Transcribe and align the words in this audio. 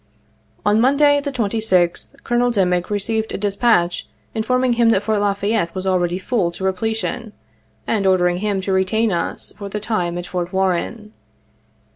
On 0.65 0.81
Monday, 0.81 1.21
the 1.21 1.31
26th, 1.31 2.23
Colonel 2.23 2.49
Dimick 2.49 2.89
received 2.89 3.33
a 3.35 3.37
dis 3.37 3.55
patch 3.55 4.07
informing 4.33 4.73
him 4.73 4.89
that 4.89 5.03
Fort 5.03 5.19
La 5.21 5.35
Fayette 5.35 5.75
was 5.75 5.85
already 5.85 6.17
full 6.17 6.51
to 6.53 6.63
repletion, 6.63 7.33
and 7.85 8.07
ordering 8.07 8.37
him 8.37 8.61
to 8.61 8.73
retain 8.73 9.11
us 9.11 9.53
for 9.55 9.69
the 9.69 9.79
time 9.79 10.17
at 10.17 10.25
Fort 10.25 10.51
Warren. 10.51 11.13